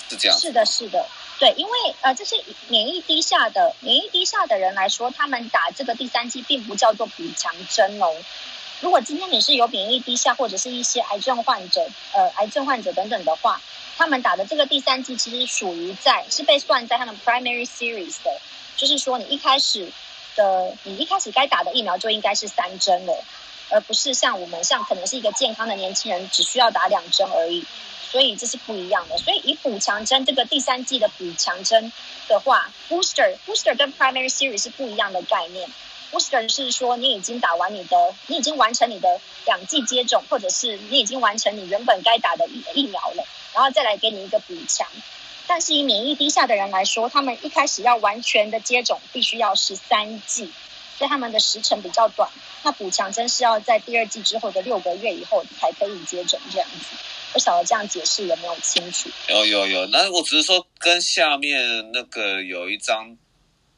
[0.10, 0.38] 是这样。
[0.38, 1.08] 是的，是的，
[1.40, 2.36] 对，因为呃这些
[2.68, 8.14] 免疫低下的免疫低下的人来说，他们打这个第三剂并不叫做补强针哦。
[8.82, 13.62] 如果今天你是有免疫低下或者是一些癌症患者，呃，癌症患者等等的话，
[13.98, 18.40] 他们打的这个第三剂其实属于在是被算在他们 primary series 的，
[18.78, 19.92] 就是说你一开始
[20.38, 23.22] 的你一开始该打的疫苗就应该是三针了，
[23.70, 27.66] 而不是像我们像可能是一个健康的年轻人只需要打两针而已，
[28.10, 29.18] 所以这是不一样的。
[29.18, 31.92] 所以以补强针这个第三剂的补强针
[32.30, 35.70] 的话，booster booster 跟 primary series 是不一样的概念。
[36.12, 44.88] Booster 是说你已经打完你的，你已经完成你的两剂接种，或者是你已经完成你原本该打的疫疫苗了，然后再来给你一个补强。
[45.48, 50.52] 但是以免疫低下的人来说，他们一开始要完全的接种，必须要十三剂，
[50.98, 52.30] 所以他们的时程比较短。
[52.62, 56.96] 那补强针是要在第二剂之后的六个月以后才可以接种这样子。
[57.32, 59.10] 不晓得这样解释有没有清楚？
[59.28, 63.18] 有有有，那我只是说跟下面那个有一张，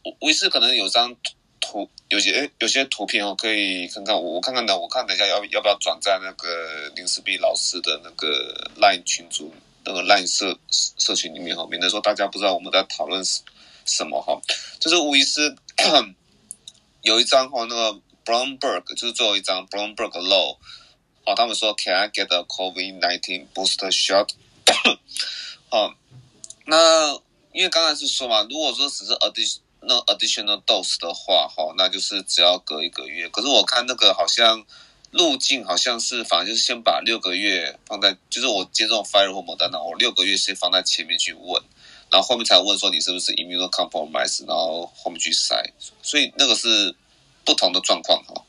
[0.03, 1.15] 我也是可能有张
[1.61, 9.53] 图，有些有些图片哦，可以看看我我看看的，我看等一下要要不要转在那个林思碧老师的那个 LINE 群组。
[9.83, 13.19] 那个 LINE 社社群里面哈，免得说大家不知道我们在讨论
[13.83, 14.39] 什么哈，
[14.79, 15.55] 就是无疑是
[17.01, 20.57] 有一张哈，那个 Bloomberg 就是最后一张 Bloomberg Law，
[21.25, 24.29] 好，他们说 Can I get a COVID-19 booster shot？
[25.69, 25.95] 好，
[26.67, 27.15] 那
[27.51, 33.27] 因为刚才是说嘛，如果说只是 addition 那 additional dose 的话哈，那就是只要隔一个月。
[33.29, 34.65] 可是我看那个好像。
[35.11, 41.61] 路径好像是，反正就是先把六个月放在，就是我接种 f i r e 或 Moderna，我六个月先放在前面去问，
[42.09, 45.61] 然后后面才问说你是不是 immunocompromised，然后后面去筛，
[46.01, 46.95] 所以那个是
[47.43, 48.41] 不同的状况哈。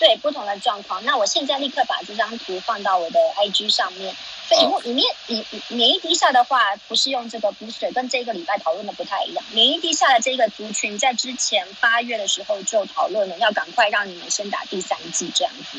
[0.00, 1.04] 对，不同的状况。
[1.04, 4.12] 那我现在立刻把这张图放到我的 IG 上面。
[4.46, 9.44] 所以里面，免免疫低下的话，不是用这个 booster，跟这个礼拜讨论的不太一样。
[9.52, 15.78] 免疫低下的这个族群，在之前八月的时候就讨论了，要赶快让你们先打第三剂这样子。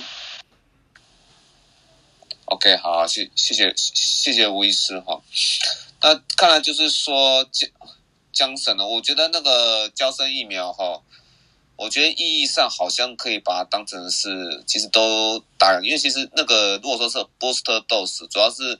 [2.45, 5.21] OK，好，谢谢谢谢谢吴医师哈。
[6.01, 7.69] 那看来就是说江
[8.31, 11.01] 江省的，我觉得那个娇生疫苗哈。
[11.77, 18.79] 我觉得意义上好像可以把它当成是，其实都打，因为其实那个如果说是 booster dose，主要是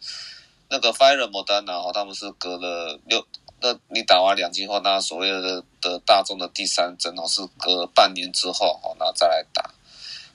[0.70, 3.26] 那个 Pfizer、Moderna 他们是隔了六，
[3.60, 9.72] 那你打完两剂后，那所谓的的大众的第三针哦，是隔半年之后哈，那再来打。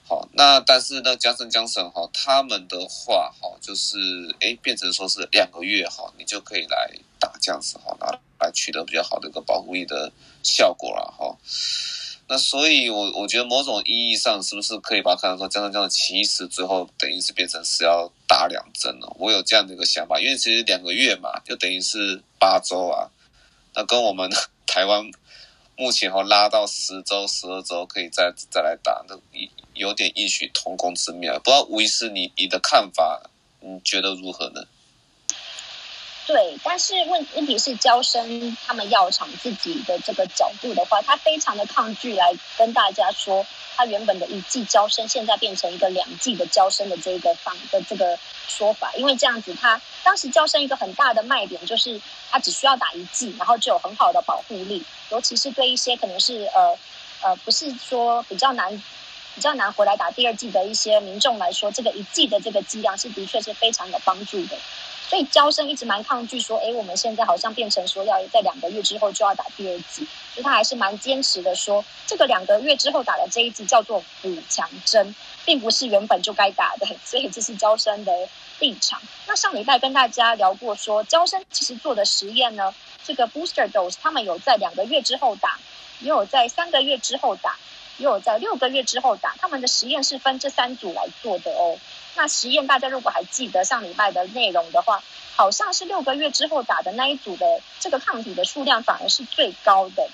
[0.07, 3.97] 好，那但是呢，江森江森哈，他们的话哈，就是
[4.41, 11.37] 哎，变成说是两个月哈，你就可以来打这样子哈，拿来取得比较好的一个保护力的效果了哈。
[12.33, 19.17] 那所以我，我觉得某种意义上，是不是可以把它看成说，这样这样，其实最后等于是变成是要打两针了。
[19.19, 23.11] 我有这样的一个想法，因为其实两个月嘛，就等于是八周啊。
[23.75, 24.31] 那跟我们
[24.65, 25.11] 台湾
[25.77, 29.19] 目前哈拉到十周、十二周可以再再来打，那
[29.75, 31.37] 有点异曲同工之妙。
[31.41, 33.29] 不知道吴医师你你的看法，
[33.59, 34.63] 你觉得如何呢？
[36.31, 43.45] 对，但是问问题是，娇生他们药厂自己的这个角度的话，他非常的抗拒来跟大家说，
[43.77, 48.17] 他原本的一剂娇生现在变成一个两剂的娇生的这个方的这个
[48.47, 52.01] 说法，因为这样子，他当时娇生一个很大的卖点就是，
[52.31, 56.79] 他只需要打一剂，然后就有很好的保护力，尤其是对一些可能是呃
[57.23, 58.81] 呃不是说比较难
[59.35, 64.57] 比较难回来打第二剂的一些民众来说，这个一剂的这个剂量是的确是非常有帮助的。
[65.11, 75.13] 所以娇生一直蛮抗拒说，哎，我们现在好像变成说要在两个月之后就要打第二剂，所以他还是蛮坚持的说，这个两个月之后打的这一剂叫做补强针，
[75.45, 78.13] 并不是原本就该打的，所以这是娇生的
[78.61, 79.03] 立场。
[79.27, 82.73] 那上礼拜跟大家聊过说，娇生其实做的实验呢，
[83.05, 85.59] 这个 booster dose 他们有在两个月之后打，
[85.99, 87.57] 也有在三个月之后打，
[87.99, 91.77] 也有在六个月之后打，他们的实验是分这三组来做的哦。
[92.17, 95.03] 那实验大家如果还记得上礼拜的内容的话，
[95.37, 100.09] 好像是六个月之后打的那一组的这个抗体的数量反而是最高的。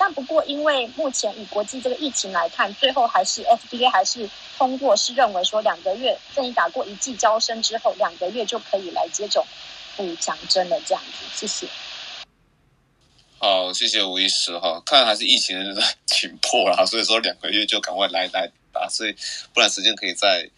[0.00, 9.44] 但不过因为目前以国际这个疫情来看，最后还是 FDA 还是通过是认为说两个月在你打过一剂娇生之后，两个月就可以来接种
[9.96, 11.24] 补强针的这样子。
[11.34, 11.66] 谢谢。
[13.40, 19.16] 好，谢谢吴医师哈，看来还是疫情的紧迫啦，所以说两个月就赶快来来打，所以
[19.52, 20.48] 不然时间可以再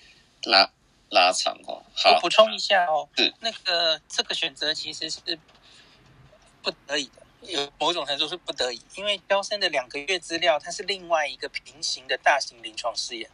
[0.43, 0.71] 拉。
[1.11, 5.21] 拉长哦，好，我补充一下哦，是那个这个选择其实是
[6.63, 13.29] 不得已的，有某种程度是不得已，因为娇生的两个月资料，它是另外一个平行的大型临床试验，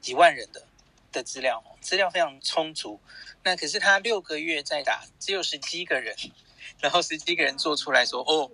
[0.00, 0.62] 几万人的
[1.10, 3.00] 的资料哦，资料非常充足。
[3.42, 6.14] 那可是他六个月在打，只有十七个人，
[6.78, 8.48] 然后十七个人做出来说，哦，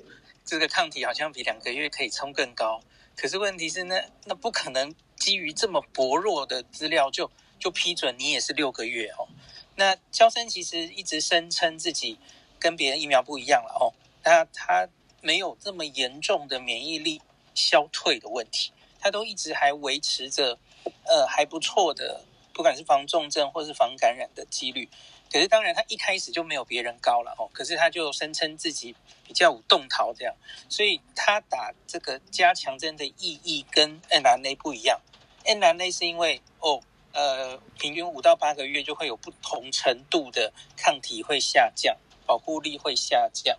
[0.47, 2.81] 这个抗体好像比两个月可以冲更高。
[3.15, 7.31] 可是问题是那，那不可能基于这么薄弱的资料就。
[7.59, 9.29] 就批准你也是六个月哦。
[9.77, 12.19] 那娇生其实一直声称自己
[12.59, 13.95] 跟别人疫苗不一样了哦，
[14.25, 14.89] 他他
[15.21, 17.21] 没有这么严重的免疫力
[17.55, 20.59] 消退的问题，他都一直还维持着
[21.05, 24.89] 呃还不错的，不管是防重症或是防感染的几率。
[25.33, 30.35] 可是当然他一开始就没有别人高了哦，可是他就声称自己比较有动桃这样，
[30.69, 35.01] 所以他打这个加强针的意义跟 n r n a 不一样
[35.45, 36.83] n r n a 是因为哦。
[37.13, 41.97] 呃，平均五到八个月就会有不同程度的抗体会下降，
[42.27, 43.57] 保护力会下降。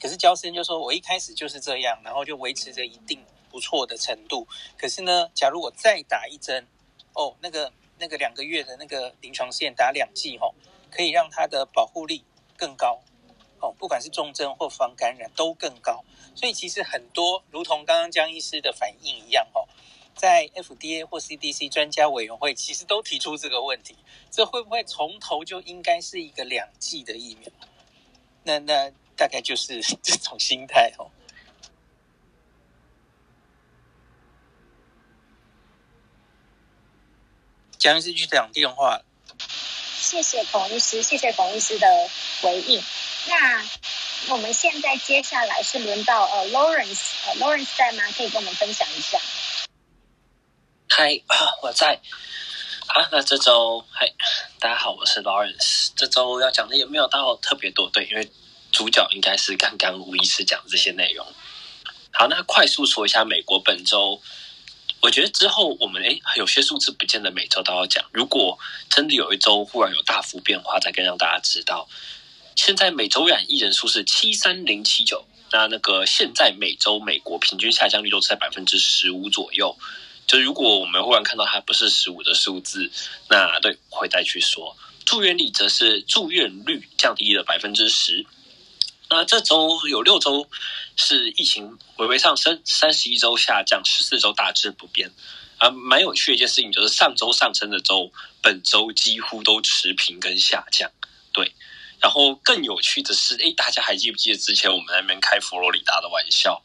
[0.00, 4.46] 可是娇生就说，我一开始就是这样，然后就维持着一定不错的程度。
[4.78, 6.66] 可是呢，假如我再打一针，
[7.14, 10.54] 哦，那个那个两个月的那个临床试验打两剂哦，
[10.90, 12.24] 可以让它的保护力
[12.56, 13.00] 更高，
[13.60, 16.04] 哦，不管是重症或防感染都更高。
[16.34, 19.66] 所以其实很多如同刚刚江医师的反应一样哦。
[20.14, 23.96] 在 FDA 或 CDC 专家委员会，其实都提出这个问题：
[24.30, 27.50] 这会不会从头就应该是一个两剂的疫苗？
[28.42, 31.10] 那那大概就是 这种心态哦。
[37.78, 39.00] 蒋医师去讲电话。
[39.38, 41.86] 谢谢孔医师，谢谢孔医师的
[42.42, 42.82] 回应。
[43.28, 43.64] 那
[44.28, 48.02] 我们现在接下来是轮到呃 Lawrence，呃 Lawrence 在吗？
[48.16, 49.18] 可以跟我们分享一下。
[50.92, 51.22] 嗨，
[51.62, 52.00] 我在。
[52.88, 54.12] 好，那这周嗨，
[54.58, 55.90] 大家好，我是 Lawrence。
[55.94, 58.28] 这周要讲的也没有到特别多，对，因为
[58.72, 61.24] 主角应该是刚刚吴医师讲的这些内容。
[62.10, 64.20] 好，那快速说一下美国本周。
[65.00, 68.04] 我觉得之后我们诶有些数字不见得每周都要讲。
[68.12, 68.58] 如果
[68.90, 71.88] 真的有一周忽然有大幅变化，再跟让大家知道。
[72.56, 79.78] 现在每周染疫人数是七三零七九，那那个现在每周美国平均下降率都是在百分之十五左右。
[80.30, 82.88] 就如果我们忽然看到它不是十五的数字，
[83.28, 84.76] 那对，会再去说。
[85.04, 88.24] 住院率则是住院率降低了百分之十。
[89.08, 90.48] 那这周有六周
[90.94, 95.10] 是疫情微微上升，三十一周下降，十四周大致不变。
[95.58, 100.92] 啊，蛮有趣的一件事情就是上周上升的周，本周几乎都持平跟下降。
[101.32, 101.52] 对，
[101.98, 106.62] 然后更有趣的是，诶，大家还记不记得之前我们在那边开佛罗里达的玩笑？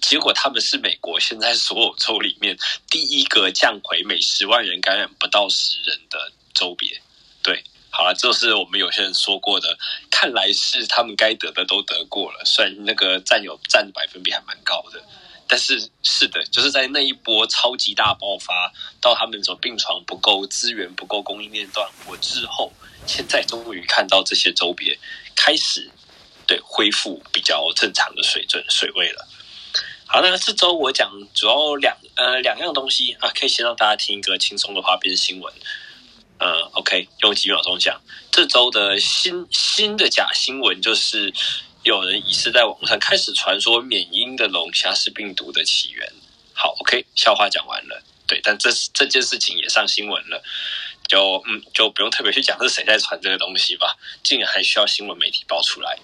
[0.00, 2.56] 结果他们是美国现在所有州里面
[2.88, 7.00] 第一个降回每十万人感染不到十人的州别。
[7.42, 9.78] 对，好了，这是我们有些人说过的。
[10.10, 15.02] 看来是他们该得的都得过了，虽然那个占有占百分比还蛮高的，
[15.46, 22.72] 但是是的，就是在那一波超级大爆发到他们说病床不够、资源不够、供应链断我之后，
[23.06, 24.98] 现在终于看到这些州别
[25.36, 25.88] 开始
[26.46, 29.28] 对恢复比较正常的水准水位了。
[30.10, 35.52] 好，那这周我讲主要两呃两样东西啊，可以先让大家听一个轻松的花边新闻。
[36.38, 38.00] 呃，OK，用几秒钟讲
[38.32, 41.30] 这周的新新的假新闻，就是
[41.82, 46.10] 有人疑似在网上开始传说缅因的龙虾是病毒的起源。
[46.54, 48.02] 好，OK，笑话讲完了。
[48.26, 50.42] 对，但这这件事情也上新闻了，
[51.06, 55.98] 就嗯就不用特别去讲是谁在传这个东西吧，竟然还需要新闻媒体爆出来。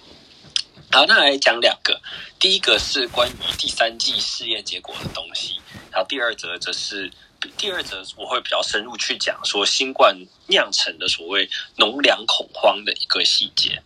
[0.95, 1.99] 好，那来讲两个。
[2.39, 5.59] 第一个是关于第三季试验结果的东西，
[5.91, 7.11] 然后第二则则是
[7.57, 10.15] 第二则我会比较深入去讲说新冠
[10.47, 13.83] 酿成的所谓农粮恐慌的一个细节。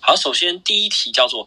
[0.00, 1.46] 好，首先第一题叫做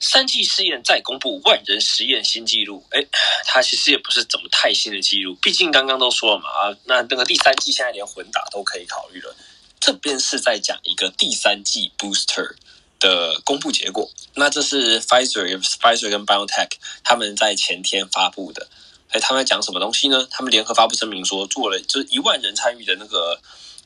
[0.00, 2.84] 三季试验再公布万人实验新纪录。
[2.90, 3.06] 诶，
[3.46, 9.32] 它其实也不是怎么太新的纪录，毕竟刚刚都说了嘛啊，那那个第三季现在连混打都可以考虑了。
[9.78, 12.56] 这边是在讲一个第三季 booster。
[13.00, 16.68] 的公布结果，那这是 Pfizer、Pfizer 跟 BioNTech
[17.02, 18.68] 他们在前天发布的。
[19.08, 20.28] 哎，他们在讲什么东西呢？
[20.30, 23.40] 他们联合发布声明说，做了就是一万人参与的那个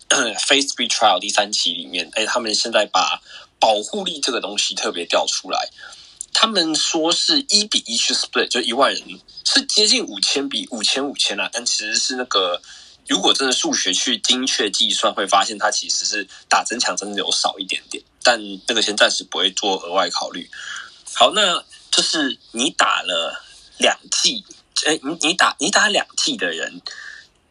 [0.11, 3.23] Phase Three Trial 第三期里面，哎，他们现在把
[3.59, 5.71] 保护力这个东西特别调出来。
[6.35, 9.03] 他们说是一比一去 split，就一万人
[9.47, 12.61] 是接近五千比五千五千啊，但其实是那个。
[13.07, 20.49] 如果真的数学去精确计算，会发现它其实是打增强真的有少一点点，但那个先暂时不会做额外考虑。
[21.15, 23.45] 好，那就是你打了
[23.79, 24.45] 两剂，
[24.87, 26.81] 哎，你你打你打两剂的人，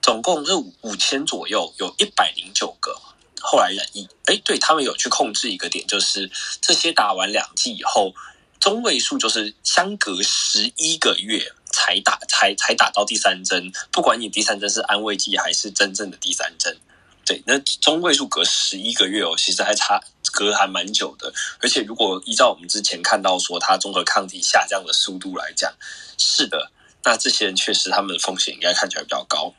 [0.01, 2.99] 总共是五千左右，有一百零九个
[3.39, 4.07] 后来染疫。
[4.25, 6.31] 哎，对，他们有去控制一个点，就是
[6.61, 8.13] 这些打完两剂以后，
[8.59, 11.53] 中位数就是相隔十一个月。
[11.83, 16.77] 才打才才打到第三针，不管你第三针是安慰剂还是真正的第三针，
[17.25, 21.33] 对，那中位数隔十一个月哦，其实还差隔还蛮久的。
[21.59, 25.73] 而且如果依照我们之前看到说它综合抗体下降的速度来讲，
[26.17, 26.71] 是的，
[27.03, 29.53] 那这些人确实他们的风险应该看起来比较高。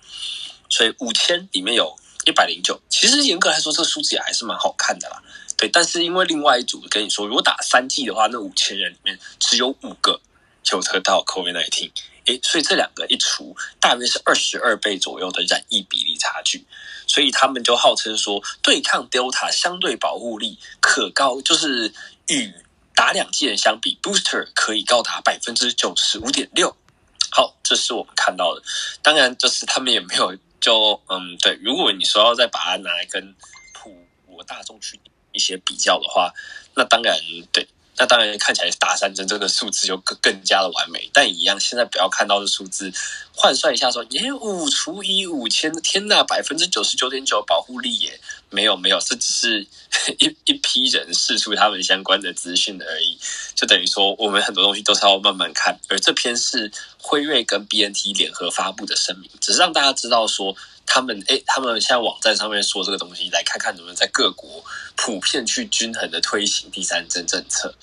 [0.71, 1.95] 所以五千里面有
[2.25, 5.23] 一百零九，其实严格来说这个数字也还是蛮好看的啦。
[5.59, 10.19] 对，但是因为另外一组跟你说，如果打三剂的话，那五千人里面只有五个。
[10.67, 11.91] 就得到 COVID-19，
[12.27, 16.67] 诶，所以这两个一除，大约是二十二倍左右的染疫比例差距。
[17.07, 21.93] 所以他们就号称说，对抗 Delta 相对保护力可高，就是
[22.29, 22.53] 与
[22.95, 26.75] 打两剂人相比，Booster 可以高达百分之九十五点六。
[27.31, 28.63] 好，这是我们看到的。
[29.03, 31.59] 当然，就是他们也没有就嗯，对。
[31.63, 33.35] 如果你说要再把它拿来跟
[33.75, 33.95] 普
[34.29, 34.99] 罗大众去
[35.33, 36.33] 一些比较的话，
[36.75, 37.15] 那当然
[37.53, 37.69] 对。
[37.97, 42.93] 那当然看起来打三针这个数字就更更加的完美，但一样，现在不要看到的数字
[43.33, 48.21] 换算一下说，耶，五除以五千，天呐，百分之九十九点九保护力耶！
[48.55, 49.67] 没有没有，这只是
[50.19, 53.19] 一一批人试出他们相关的资讯而已，
[53.55, 60.57] 就等于说我们很多东西都是要慢慢看，而这篇是辉瑞跟 BNT 联合发布的声明，只是让大家知道说。
[60.87, 64.63] 他们诶，他们现在网站上面说这个东西，来看看能不能在各国
[64.97, 67.75] 普遍去均衡的推行第三针政策。